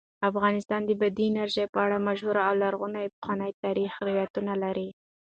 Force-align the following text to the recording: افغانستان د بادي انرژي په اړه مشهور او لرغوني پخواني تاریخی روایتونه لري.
افغانستان 0.29 0.81
د 0.85 0.91
بادي 1.01 1.25
انرژي 1.29 1.65
په 1.73 1.79
اړه 1.85 2.05
مشهور 2.07 2.37
او 2.47 2.53
لرغوني 2.63 3.05
پخواني 3.13 3.49
تاریخی 3.63 4.01
روایتونه 4.09 4.53
لري. 4.63 4.89